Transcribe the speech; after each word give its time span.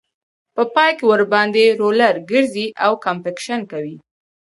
په 0.55 0.63
پای 0.73 0.91
کې 0.97 1.05
ورباندې 1.11 1.77
رولر 1.81 2.13
ګرځي 2.31 2.67
او 2.85 2.91
کمپکشن 3.05 3.59
کوي 3.71 3.95